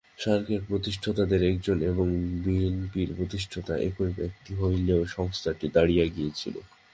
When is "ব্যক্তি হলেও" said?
4.19-5.01